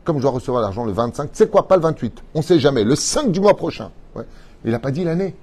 [0.05, 2.23] comme je dois recevoir l'argent le 25, tu sais quoi, pas le 28.
[2.35, 2.85] On sait jamais.
[2.85, 3.91] Le 5 du mois prochain.
[4.65, 5.37] Il n'a pas dit l'année.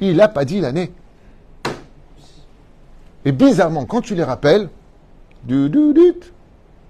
[0.00, 0.90] Il n'a pas dit l'année.
[3.26, 4.68] Et bizarrement, quand tu les rappelles,
[5.42, 6.14] du, du, du,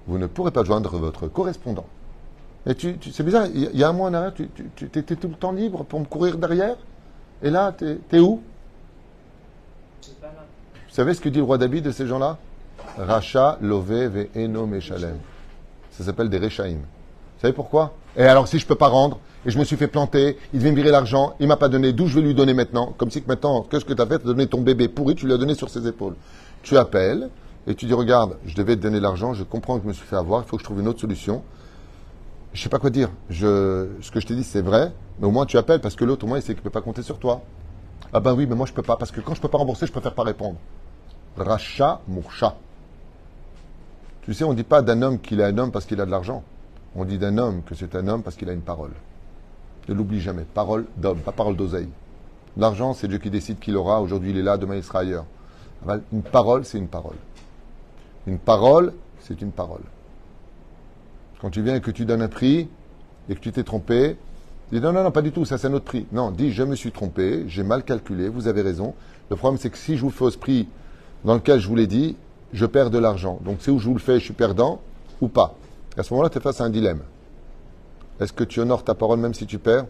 [0.07, 1.87] vous ne pourrez pas joindre votre correspondant.
[2.67, 5.35] Et tu, c'est bizarre, il y a- un mois en arrière, tu, tu, tout le
[5.35, 6.77] temps libre pour me courir derrière.
[7.43, 8.43] Et là, t'es es où?
[10.03, 12.37] Vous savez ce que dit le roi David de ces gens-là?
[12.99, 15.17] Racha, Lové, Ve, Eno, Meshalem.
[15.91, 16.77] Ça s'appelle des Rechaim.
[16.77, 17.95] Vous savez pourquoi?
[18.17, 20.71] Et alors, si je peux pas rendre, et je me suis fait planter, il devait
[20.71, 23.23] me virer l'argent, il m'a pas donné, d'où je vais lui donner maintenant Comme si
[23.23, 24.19] que maintenant, qu'est-ce que tu as fait?
[24.19, 26.17] Tu as donné ton bébé pourri, tu lui as donné sur ses épaules.
[26.63, 27.29] Tu appelles,
[27.67, 30.07] et tu dis, regarde, je devais te donner l'argent, je comprends que je me suis
[30.07, 31.43] fait avoir, il faut que je trouve une autre solution.
[32.55, 33.11] Je sais pas quoi dire.
[33.31, 36.25] Ce que je t'ai dit, c'est vrai, mais au moins tu appelles, parce que l'autre,
[36.25, 37.43] au moins, il sait qu'il peut pas compter sur toi.
[38.13, 39.87] Ah ben oui, mais moi je peux pas, parce que quand je peux pas rembourser,
[39.87, 40.57] je préfère pas répondre.
[41.37, 42.57] Racha, Mourcha.
[44.23, 46.07] Tu sais, on ne dit pas d'un homme qu'il est un homme parce qu'il a
[46.07, 46.43] de l'argent.
[46.97, 48.93] On dit d'un homme que c'est un homme parce qu'il a une parole.
[49.89, 50.45] Ne l'oublie jamais.
[50.55, 51.89] Parole d'homme, pas parole d'oseille.
[52.57, 54.01] L'argent, c'est Dieu qui décide qu'il aura.
[54.01, 55.27] Aujourd'hui, il est là, demain, il sera ailleurs.
[55.83, 57.17] Aval, Une parole, c'est une parole.
[58.27, 59.83] Une parole, c'est une parole.
[61.41, 62.69] Quand tu viens et que tu donnes un prix
[63.29, 64.17] et que tu t'es trompé,
[64.73, 66.07] dis non, non, non, pas du tout, ça c'est un autre prix.
[66.13, 68.95] Non, dis je me suis trompé, j'ai mal calculé, vous avez raison.
[69.29, 70.67] Le problème, c'est que si je vous fais au prix
[71.25, 72.17] dans lequel je vous l'ai dit,
[72.55, 73.39] je perds de l'argent.
[73.45, 74.81] Donc c'est où je vous le fais, je suis perdant
[75.21, 75.57] ou pas?
[75.97, 77.01] À ce moment-là, tu es face à un dilemme.
[78.21, 79.87] Est-ce que tu honores ta parole même si tu perds?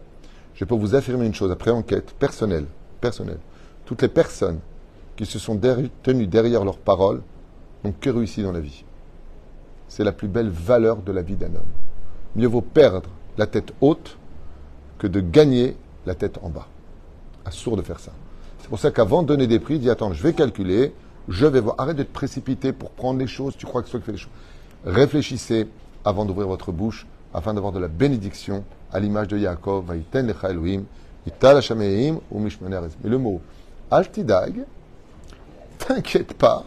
[0.53, 2.65] Je peux vous affirmer une chose, après enquête personnelle,
[3.01, 3.39] personnelle.
[3.85, 4.59] Toutes les personnes
[5.15, 5.59] qui se sont
[6.03, 7.21] tenues derrière leur parole
[7.83, 8.83] n'ont que réussi dans la vie.
[9.87, 11.71] C'est la plus belle valeur de la vie d'un homme.
[12.35, 14.17] Mieux vaut perdre la tête haute
[14.97, 16.67] que de gagner la tête en bas.
[17.45, 18.11] Assourd de faire ça.
[18.59, 20.93] C'est pour ça qu'avant de donner des prix, dis attends, je vais calculer,
[21.29, 21.75] je vais voir.
[21.77, 24.17] Arrête d'être précipité pour prendre les choses, tu crois que c'est toi qui fais les
[24.17, 24.31] choses.
[24.85, 25.67] Réfléchissez
[26.05, 30.33] avant d'ouvrir votre bouche afin d'avoir de la bénédiction à l'image de Yaakov, Vaïten
[32.31, 32.41] ou.
[33.03, 33.41] Mais le mot
[33.91, 34.65] Altidag,
[35.77, 36.63] t'inquiète pas,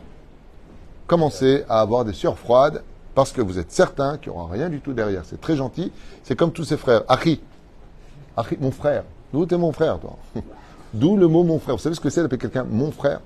[1.06, 2.82] commencez à avoir des sueurs froides
[3.14, 5.24] parce que vous êtes certain qu'il n'y aura rien du tout derrière.
[5.24, 5.92] C'est très gentil.
[6.22, 7.02] C'est comme tous ses frères.
[7.08, 7.40] Achi.
[8.36, 9.04] Achi, mon frère.
[9.32, 10.16] D'où t'es mon frère, toi
[10.94, 11.76] D'où le mot mon frère.
[11.76, 13.20] Vous savez ce que c'est d'appeler quelqu'un mon frère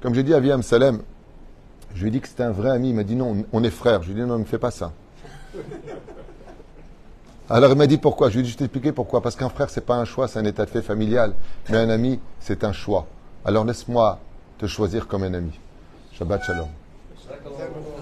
[0.00, 1.00] Comme j'ai dit à Viam Salem,
[1.94, 2.90] je lui ai dit que c'était un vrai ami.
[2.90, 4.02] Il m'a dit non, on est frères.
[4.02, 4.92] Je lui ai dit non, ne fais pas ça.
[7.50, 8.30] Alors il m'a dit pourquoi?
[8.30, 9.20] Je lui ai dit, je t'ai expliqué pourquoi.
[9.20, 11.34] Parce qu'un frère, c'est pas un choix, c'est un état de fait familial.
[11.68, 13.06] Mais un ami, c'est un choix.
[13.44, 14.18] Alors laisse-moi
[14.58, 15.58] te choisir comme un ami.
[16.12, 16.68] Shabbat Shalom.